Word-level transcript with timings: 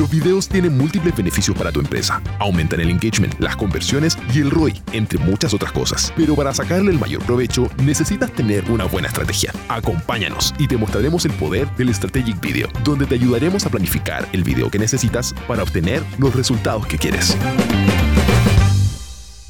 Los 0.00 0.10
videos 0.10 0.48
tienen 0.48 0.78
múltiples 0.78 1.14
beneficios 1.14 1.54
para 1.54 1.70
tu 1.70 1.78
empresa. 1.78 2.22
Aumentan 2.38 2.80
el 2.80 2.88
engagement, 2.88 3.38
las 3.38 3.54
conversiones 3.54 4.16
y 4.34 4.38
el 4.38 4.50
ROI, 4.50 4.72
entre 4.92 5.18
muchas 5.18 5.52
otras 5.52 5.72
cosas. 5.72 6.10
Pero 6.16 6.34
para 6.34 6.54
sacarle 6.54 6.90
el 6.90 6.98
mayor 6.98 7.22
provecho, 7.24 7.68
necesitas 7.84 8.32
tener 8.32 8.64
una 8.70 8.86
buena 8.86 9.08
estrategia. 9.08 9.52
Acompáñanos 9.68 10.54
y 10.58 10.68
te 10.68 10.78
mostraremos 10.78 11.26
el 11.26 11.32
poder 11.32 11.68
del 11.76 11.94
Strategic 11.94 12.40
Video, 12.40 12.70
donde 12.82 13.04
te 13.04 13.16
ayudaremos 13.16 13.66
a 13.66 13.68
planificar 13.68 14.26
el 14.32 14.42
video 14.42 14.70
que 14.70 14.78
necesitas 14.78 15.34
para 15.46 15.62
obtener 15.62 16.02
los 16.18 16.34
resultados 16.34 16.86
que 16.86 16.96
quieres. 16.96 17.36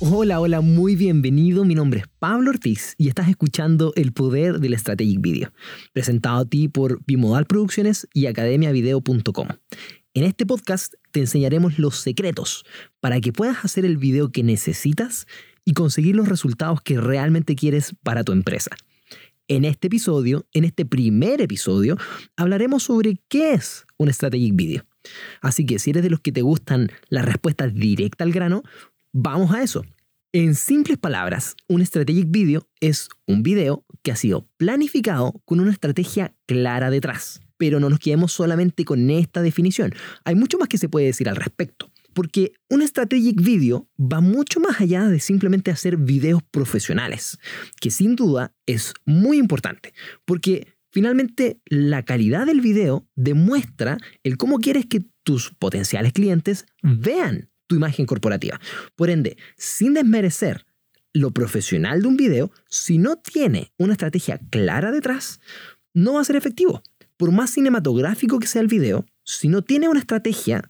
Hola, 0.01 0.41
hola, 0.41 0.63
muy 0.63 0.97
bienvenido. 0.97 1.65
Mi 1.65 1.77
nombre 1.77 2.01
es 2.01 2.07
Pablo 2.19 2.51
Ortiz 2.51 2.95
y 2.99 3.07
estás 3.09 3.29
escuchando 3.29 3.93
El 3.95 4.13
Poder 4.13 4.59
del 4.59 4.77
Strategic 4.77 5.21
Video, 5.21 5.53
presentado 5.93 6.41
a 6.41 6.45
ti 6.45 6.69
por 6.69 7.05
Bimodal 7.07 7.47
Producciones 7.47 8.09
y 8.15 8.27
academiavideo.com. 8.27 9.47
En 10.13 10.25
este 10.25 10.45
podcast 10.45 10.95
te 11.13 11.21
enseñaremos 11.21 11.79
los 11.79 11.95
secretos 11.95 12.65
para 12.99 13.21
que 13.21 13.33
puedas 13.33 13.65
hacer 13.65 13.85
el 13.85 13.97
video 13.97 14.33
que 14.33 14.43
necesitas 14.43 15.29
y 15.65 15.73
conseguir 15.73 16.17
los 16.17 16.29
resultados 16.29 16.83
que 16.83 17.01
realmente 17.01 17.55
quieres 17.55 17.95
para 18.03 18.25
tu 18.25 18.33
empresa. 18.33 18.73
En 19.47 19.65
este 19.65 19.87
episodio, 19.87 20.49
en 20.53 20.65
este 20.65 20.85
primer 20.85 21.41
episodio, 21.41 21.97
hablaremos 22.37 22.83
sobre 22.83 23.21
qué 23.29 23.53
es 23.53 23.87
un 23.99 24.13
strategic 24.13 24.57
video. 24.57 24.85
Así 25.43 25.65
que 25.65 25.79
si 25.79 25.91
eres 25.91 26.03
de 26.03 26.11
los 26.11 26.19
que 26.19 26.33
te 26.33 26.43
gustan 26.43 26.91
las 27.09 27.25
respuestas 27.25 27.73
directas 27.73 28.27
al 28.27 28.33
grano, 28.33 28.65
vamos 29.13 29.55
a 29.55 29.63
eso. 29.63 29.85
En 30.33 30.57
simples 30.57 30.99
palabras, 30.99 31.55
un 31.69 31.87
strategic 31.87 32.33
video 32.33 32.69
es 32.81 33.11
un 33.29 33.45
video 33.45 33.85
que 34.03 34.11
ha 34.11 34.17
sido 34.17 34.49
planificado 34.57 35.41
con 35.45 35.61
una 35.61 35.71
estrategia 35.71 36.35
clara 36.47 36.91
detrás 36.91 37.41
pero 37.61 37.79
no 37.79 37.91
nos 37.91 37.99
quedemos 37.99 38.33
solamente 38.33 38.87
con 38.87 39.11
esta 39.11 39.43
definición. 39.43 39.93
Hay 40.25 40.35
mucho 40.35 40.57
más 40.57 40.67
que 40.67 40.79
se 40.79 40.89
puede 40.89 41.05
decir 41.05 41.29
al 41.29 41.37
respecto. 41.37 41.93
Porque 42.15 42.55
un 42.71 42.81
strategic 42.81 43.39
video 43.43 43.87
va 44.01 44.23
mucho 44.23 44.61
más 44.61 44.81
allá 44.81 45.05
de 45.09 45.21
simplemente 45.21 45.71
hacer 45.71 45.99
videos 45.99 46.43
profesionales, 46.43 47.39
que 47.79 47.91
sin 47.91 48.17
duda 48.17 48.55
es 48.65 48.95
muy 49.05 49.37
importante, 49.37 49.93
porque 50.25 50.69
finalmente 50.91 51.61
la 51.67 52.03
calidad 52.03 52.47
del 52.47 52.63
video 52.63 53.07
demuestra 53.15 53.99
el 54.25 54.39
cómo 54.39 54.59
quieres 54.59 54.87
que 54.87 55.05
tus 55.23 55.51
potenciales 55.51 56.15
clientes 56.15 56.65
vean 56.83 57.51
tu 57.67 57.77
imagen 57.77 58.07
corporativa. 58.07 58.59
Por 58.97 59.11
ende, 59.11 59.37
sin 59.59 59.93
desmerecer 59.93 60.65
lo 61.13 61.31
profesional 61.33 62.01
de 62.01 62.09
un 62.09 62.17
video, 62.17 62.51
si 62.71 62.97
no 62.97 63.17
tiene 63.17 63.71
una 63.77 63.93
estrategia 63.93 64.41
clara 64.49 64.91
detrás, 64.91 65.41
no 65.93 66.15
va 66.15 66.23
a 66.23 66.25
ser 66.25 66.37
efectivo 66.37 66.83
por 67.21 67.33
más 67.33 67.51
cinematográfico 67.51 68.39
que 68.39 68.47
sea 68.47 68.63
el 68.63 68.67
video, 68.67 69.05
si 69.25 69.49
no 69.49 69.61
tiene 69.61 69.91
una 69.91 70.01
estrategia, 70.01 70.65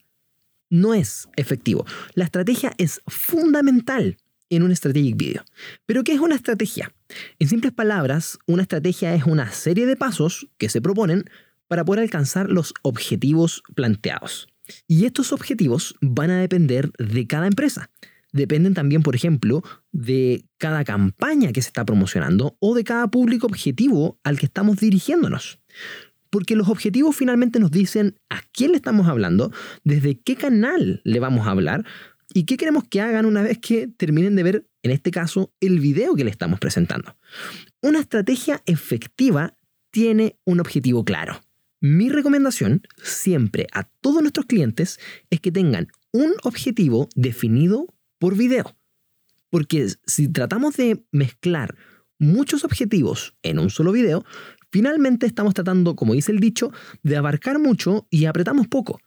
no 0.69 0.95
es 0.95 1.29
efectivo. 1.37 1.87
La 2.15 2.25
estrategia 2.25 2.73
es 2.77 3.03
fundamental 3.07 4.17
en 4.49 4.65
un 4.65 4.75
strategic 4.75 5.17
video. 5.17 5.45
Pero 5.87 6.03
¿qué 6.03 6.13
es 6.13 6.19
una 6.19 6.35
estrategia? 6.35 6.93
En 7.39 7.47
simples 7.47 7.73
palabras, 7.73 8.37
una 8.47 8.63
estrategia 8.63 9.15
es 9.15 9.27
una 9.27 9.53
serie 9.53 9.87
de 9.87 9.95
pasos 9.95 10.49
que 10.59 10.69
se 10.69 10.83
proponen 10.83 11.31
para 11.69 11.85
poder 11.85 12.03
alcanzar 12.03 12.51
los 12.51 12.75
objetivos 12.83 13.63
planteados. 13.77 14.49
Y 14.89 15.05
estos 15.05 15.33
objetivos 15.33 15.95
van 16.01 16.33
a 16.33 16.41
depender 16.41 16.91
de 16.99 17.29
cada 17.29 17.47
empresa. 17.47 17.91
Dependen 18.33 18.75
también, 18.75 19.05
por 19.05 19.15
ejemplo, 19.15 19.63
de 19.93 20.45
cada 20.59 20.83
campaña 20.83 21.53
que 21.53 21.63
se 21.63 21.69
está 21.69 21.85
promocionando 21.85 22.57
o 22.59 22.75
de 22.75 22.83
cada 22.83 23.07
público 23.07 23.47
objetivo 23.47 24.19
al 24.25 24.37
que 24.37 24.47
estamos 24.47 24.79
dirigiéndonos. 24.79 25.61
Porque 26.31 26.57
los 26.57 26.69
objetivos 26.69 27.17
finalmente 27.17 27.59
nos 27.59 27.71
dicen 27.71 28.17
a 28.31 28.43
quién 28.53 28.71
le 28.71 28.77
estamos 28.77 29.09
hablando, 29.09 29.53
desde 29.85 30.19
qué 30.19 30.37
canal 30.37 31.01
le 31.05 31.21
vamos 31.21 31.47
a 31.47 31.51
hablar 31.51 31.85
y 32.33 32.45
qué 32.45 32.57
queremos 32.57 32.85
que 32.85 33.01
hagan 33.01 33.27
una 33.27 33.43
vez 33.43 33.59
que 33.59 33.89
terminen 33.89 34.37
de 34.37 34.43
ver, 34.43 34.67
en 34.83 34.93
este 34.93 35.11
caso, 35.11 35.53
el 35.61 35.81
video 35.81 36.15
que 36.15 36.25
le 36.25 36.31
estamos 36.31 36.61
presentando. 36.61 37.17
Una 37.83 37.99
estrategia 37.99 38.63
efectiva 38.67 39.57
tiene 39.91 40.39
un 40.45 40.61
objetivo 40.61 41.05
claro. 41.05 41.41
Mi 41.81 42.09
recomendación 42.09 42.83
siempre 43.03 43.67
a 43.73 43.85
todos 43.85 44.21
nuestros 44.21 44.47
clientes 44.47 45.01
es 45.31 45.41
que 45.41 45.51
tengan 45.51 45.89
un 46.13 46.35
objetivo 46.43 47.09
definido 47.17 47.87
por 48.19 48.37
video. 48.37 48.77
Porque 49.49 49.89
si 50.07 50.29
tratamos 50.29 50.77
de 50.77 51.05
mezclar 51.11 51.77
muchos 52.19 52.65
objetivos 52.65 53.35
en 53.43 53.59
un 53.59 53.71
solo 53.71 53.93
video, 53.93 54.25
Finalmente 54.71 55.27
estamos 55.27 55.55
tratando, 55.55 55.97
como 55.97 56.15
dice 56.15 56.33
el 56.33 56.41
dicho, 56.41 56.73
de 57.03 57.17
abarcar 57.17 57.59
mucho 57.59 58.07
y 58.11 58.27
apretamos 58.27 58.69
poco. 58.69 59.01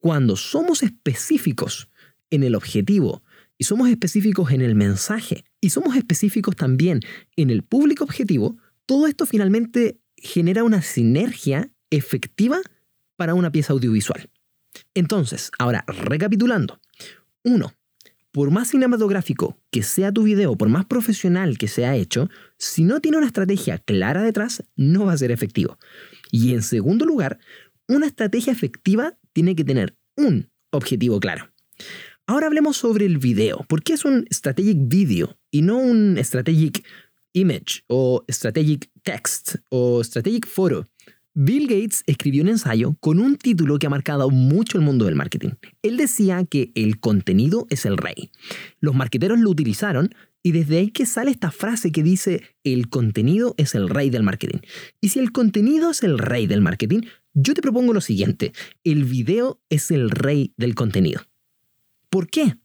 Cuando 0.00 0.36
somos 0.36 0.82
específicos 0.82 1.88
en 2.30 2.42
el 2.42 2.54
objetivo 2.54 3.22
y 3.56 3.64
somos 3.64 3.88
específicos 3.88 4.50
en 4.50 4.60
el 4.60 4.74
mensaje 4.74 5.44
y 5.60 5.70
somos 5.70 5.96
específicos 5.96 6.56
también 6.56 7.00
en 7.36 7.50
el 7.50 7.62
público 7.62 8.04
objetivo, 8.04 8.56
todo 8.86 9.06
esto 9.06 9.24
finalmente 9.24 10.00
genera 10.16 10.64
una 10.64 10.82
sinergia 10.82 11.70
efectiva 11.90 12.60
para 13.16 13.34
una 13.34 13.52
pieza 13.52 13.72
audiovisual. 13.72 14.28
Entonces, 14.94 15.50
ahora 15.58 15.84
recapitulando. 15.86 16.80
Uno, 17.44 17.72
por 18.34 18.50
más 18.50 18.66
cinematográfico 18.66 19.56
que 19.70 19.84
sea 19.84 20.10
tu 20.10 20.24
video, 20.24 20.56
por 20.56 20.68
más 20.68 20.86
profesional 20.86 21.56
que 21.56 21.68
sea 21.68 21.94
hecho, 21.94 22.28
si 22.58 22.82
no 22.82 23.00
tiene 23.00 23.18
una 23.18 23.28
estrategia 23.28 23.78
clara 23.78 24.24
detrás, 24.24 24.64
no 24.74 25.06
va 25.06 25.12
a 25.12 25.16
ser 25.16 25.30
efectivo. 25.30 25.78
Y 26.32 26.52
en 26.52 26.62
segundo 26.62 27.06
lugar, 27.06 27.38
una 27.86 28.06
estrategia 28.06 28.52
efectiva 28.52 29.16
tiene 29.32 29.54
que 29.54 29.62
tener 29.62 29.96
un 30.16 30.50
objetivo 30.72 31.20
claro. 31.20 31.48
Ahora 32.26 32.48
hablemos 32.48 32.76
sobre 32.76 33.06
el 33.06 33.18
video. 33.18 33.64
¿Por 33.68 33.84
qué 33.84 33.92
es 33.92 34.04
un 34.04 34.26
strategic 34.32 34.78
video 34.80 35.38
y 35.52 35.62
no 35.62 35.78
un 35.78 36.18
strategic 36.18 36.84
image 37.34 37.84
o 37.86 38.24
strategic 38.28 38.90
text 39.04 39.58
o 39.68 40.02
strategic 40.02 40.48
photo? 40.48 40.88
Bill 41.36 41.66
Gates 41.66 42.04
escribió 42.06 42.44
un 42.44 42.48
ensayo 42.48 42.96
con 43.00 43.18
un 43.18 43.36
título 43.36 43.80
que 43.80 43.88
ha 43.88 43.90
marcado 43.90 44.30
mucho 44.30 44.78
el 44.78 44.84
mundo 44.84 45.06
del 45.06 45.16
marketing. 45.16 45.50
Él 45.82 45.96
decía 45.96 46.44
que 46.44 46.70
el 46.76 47.00
contenido 47.00 47.66
es 47.70 47.86
el 47.86 47.96
rey. 47.96 48.30
Los 48.78 48.94
marqueteros 48.94 49.40
lo 49.40 49.50
utilizaron 49.50 50.14
y 50.44 50.52
desde 50.52 50.78
ahí 50.78 50.90
que 50.92 51.06
sale 51.06 51.32
esta 51.32 51.50
frase 51.50 51.90
que 51.90 52.04
dice 52.04 52.42
el 52.62 52.88
contenido 52.88 53.56
es 53.58 53.74
el 53.74 53.88
rey 53.88 54.10
del 54.10 54.22
marketing. 54.22 54.60
Y 55.00 55.08
si 55.08 55.18
el 55.18 55.32
contenido 55.32 55.90
es 55.90 56.04
el 56.04 56.18
rey 56.18 56.46
del 56.46 56.60
marketing, 56.60 57.00
yo 57.32 57.54
te 57.54 57.62
propongo 57.62 57.92
lo 57.92 58.00
siguiente, 58.00 58.52
el 58.84 59.02
video 59.02 59.60
es 59.70 59.90
el 59.90 60.10
rey 60.10 60.54
del 60.56 60.76
contenido. 60.76 61.20
¿Por 62.10 62.28
qué? 62.28 62.58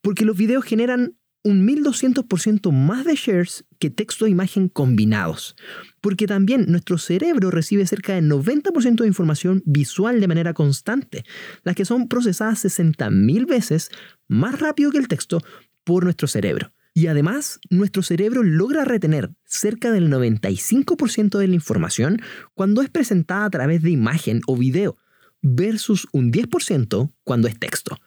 Porque 0.00 0.24
los 0.24 0.36
videos 0.36 0.64
generan 0.64 1.16
un 1.44 1.66
1200% 1.66 2.70
más 2.70 3.04
de 3.04 3.14
shares 3.16 3.64
que 3.78 3.90
texto 3.90 4.26
e 4.26 4.30
imagen 4.30 4.68
combinados, 4.68 5.56
porque 6.00 6.26
también 6.26 6.66
nuestro 6.68 6.98
cerebro 6.98 7.50
recibe 7.50 7.86
cerca 7.86 8.14
del 8.14 8.30
90% 8.30 9.02
de 9.02 9.08
información 9.08 9.62
visual 9.66 10.20
de 10.20 10.28
manera 10.28 10.54
constante, 10.54 11.24
las 11.64 11.74
que 11.74 11.84
son 11.84 12.08
procesadas 12.08 12.64
60.000 12.64 13.46
veces 13.46 13.90
más 14.28 14.60
rápido 14.60 14.90
que 14.90 14.98
el 14.98 15.08
texto 15.08 15.40
por 15.84 16.04
nuestro 16.04 16.28
cerebro. 16.28 16.72
Y 16.94 17.06
además, 17.06 17.58
nuestro 17.70 18.02
cerebro 18.02 18.42
logra 18.42 18.84
retener 18.84 19.30
cerca 19.44 19.90
del 19.90 20.10
95% 20.10 21.38
de 21.38 21.48
la 21.48 21.54
información 21.54 22.20
cuando 22.54 22.82
es 22.82 22.90
presentada 22.90 23.46
a 23.46 23.50
través 23.50 23.82
de 23.82 23.90
imagen 23.90 24.42
o 24.46 24.56
video, 24.56 24.98
versus 25.42 26.06
un 26.12 26.30
10% 26.30 27.12
cuando 27.24 27.48
es 27.48 27.58
texto 27.58 27.98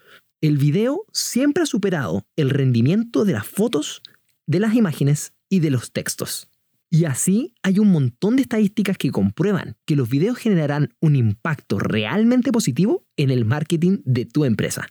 el 0.41 0.57
video 0.57 1.05
siempre 1.11 1.63
ha 1.63 1.65
superado 1.65 2.25
el 2.35 2.49
rendimiento 2.49 3.25
de 3.25 3.33
las 3.33 3.47
fotos, 3.47 4.01
de 4.45 4.59
las 4.59 4.75
imágenes 4.75 5.33
y 5.49 5.59
de 5.59 5.71
los 5.71 5.91
textos. 5.91 6.49
Y 6.89 7.05
así 7.05 7.53
hay 7.63 7.79
un 7.79 7.91
montón 7.91 8.35
de 8.35 8.43
estadísticas 8.43 8.97
que 8.97 9.11
comprueban 9.11 9.75
que 9.85 9.95
los 9.95 10.09
videos 10.09 10.37
generarán 10.37 10.93
un 10.99 11.15
impacto 11.15 11.79
realmente 11.79 12.51
positivo 12.51 13.05
en 13.17 13.31
el 13.31 13.43
marketing 13.43 13.99
de 14.05 14.25
tu 14.25 14.45
empresa. 14.45 14.87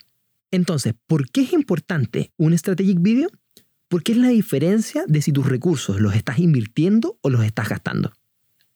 Entonces, 0.51 0.95
¿por 1.07 1.31
qué 1.31 1.43
es 1.43 1.53
importante 1.53 2.33
un 2.37 2.57
strategic 2.57 3.01
video? 3.01 3.29
Porque 3.89 4.13
es 4.13 4.19
la 4.19 4.29
diferencia 4.29 5.05
de 5.07 5.23
si 5.23 5.33
tus 5.33 5.47
recursos 5.47 6.01
los 6.01 6.15
estás 6.15 6.39
invirtiendo 6.39 7.19
o 7.23 7.31
los 7.31 7.45
estás 7.45 7.69
gastando. 7.69 8.13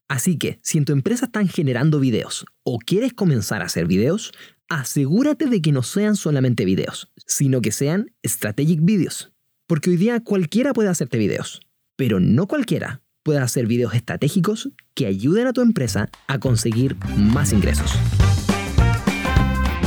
Así 0.08 0.38
que, 0.38 0.58
si 0.62 0.78
en 0.78 0.86
tu 0.86 0.92
empresa 0.92 1.26
están 1.26 1.48
generando 1.48 2.00
videos 2.00 2.46
o 2.62 2.78
quieres 2.78 3.12
comenzar 3.12 3.60
a 3.60 3.66
hacer 3.66 3.86
videos, 3.86 4.32
asegúrate 4.68 5.46
de 5.46 5.60
que 5.62 5.72
no 5.72 5.82
sean 5.82 6.16
solamente 6.16 6.64
videos, 6.64 7.10
sino 7.26 7.60
que 7.60 7.72
sean 7.72 8.12
strategic 8.24 8.80
videos. 8.82 9.32
Porque 9.66 9.90
hoy 9.90 9.96
día 9.96 10.20
cualquiera 10.20 10.72
puede 10.72 10.88
hacerte 10.88 11.18
videos, 11.18 11.60
pero 11.96 12.20
no 12.20 12.46
cualquiera 12.46 13.02
puede 13.22 13.40
hacer 13.40 13.66
videos 13.66 13.94
estratégicos 13.94 14.70
que 14.94 15.06
ayuden 15.06 15.46
a 15.46 15.52
tu 15.52 15.60
empresa 15.60 16.08
a 16.26 16.38
conseguir 16.38 16.96
más 17.16 17.52
ingresos. 17.52 17.92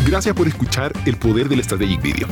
Gracias 0.05 0.35
por 0.35 0.47
escuchar 0.47 0.93
El 1.05 1.15
Poder 1.17 1.47
del 1.47 1.63
Strategic 1.63 2.01
Video. 2.01 2.27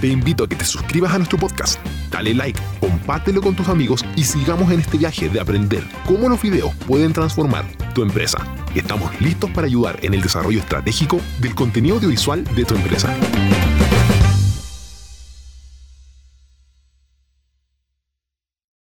Te 0.00 0.08
invito 0.08 0.44
a 0.44 0.48
que 0.48 0.56
te 0.56 0.64
suscribas 0.64 1.12
a 1.12 1.18
nuestro 1.18 1.38
podcast, 1.38 1.80
dale 2.10 2.34
like, 2.34 2.60
compártelo 2.80 3.40
con 3.40 3.56
tus 3.56 3.68
amigos 3.68 4.04
y 4.16 4.24
sigamos 4.24 4.70
en 4.70 4.80
este 4.80 4.98
viaje 4.98 5.28
de 5.28 5.40
aprender 5.40 5.82
cómo 6.06 6.28
los 6.28 6.40
videos 6.42 6.74
pueden 6.86 7.12
transformar 7.12 7.64
tu 7.94 8.02
empresa. 8.02 8.63
Estamos 8.74 9.20
listos 9.20 9.50
para 9.50 9.66
ayudar 9.66 9.98
en 10.02 10.14
el 10.14 10.22
desarrollo 10.22 10.58
estratégico 10.58 11.20
del 11.38 11.54
contenido 11.54 11.96
audiovisual 11.96 12.44
de 12.44 12.64
tu 12.64 12.74
empresa. 12.74 13.14